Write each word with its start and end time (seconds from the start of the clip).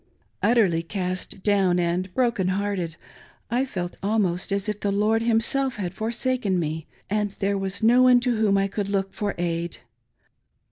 l/tterly 0.41 0.81
cast 0.87 1.43
down 1.43 1.77
and 1.77 2.11
broken 2.15 2.47
hearted, 2.47 2.95
I 3.51 3.65
felt 3.65 3.97
almost 4.01 4.51
as 4.51 4.67
if 4.67 4.79
the 4.79 4.91
Lord 4.91 5.21
himself 5.21 5.75
had 5.75 5.93
forsaken 5.93 6.57
me, 6.59 6.87
and 7.07 7.29
there 7.37 7.55
was 7.55 7.83
no 7.83 8.01
one 8.01 8.19
to 8.21 8.35
whom 8.37 8.57
I 8.57 8.67
could 8.67 8.89
look 8.89 9.13
for 9.13 9.35
aid. 9.37 9.77